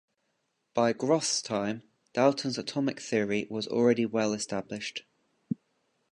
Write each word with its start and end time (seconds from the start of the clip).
By 0.73 0.93
Groth's 0.93 1.43
time, 1.43 1.83
Dalton's 2.15 2.57
atomic 2.57 2.99
theory 2.99 3.45
was 3.51 3.67
already 3.67 4.07
well 4.07 4.33
established. 4.33 5.03